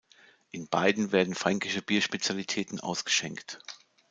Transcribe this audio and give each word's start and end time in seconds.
In 0.49 0.67
beiden 0.67 1.11
werden 1.11 1.35
fränkische 1.35 1.83
Bierspezialitäten 1.83 2.79
ausgeschenkt. 2.79 3.59